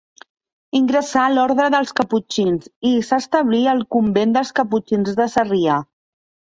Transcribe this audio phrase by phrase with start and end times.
[0.79, 5.83] Ingressà a l’orde dels caputxins i s'establí al convent dels caputxins de Sarrià.